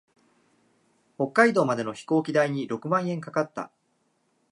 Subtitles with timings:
[1.15, 3.71] 北海道までの飛行機代に六万円かかった。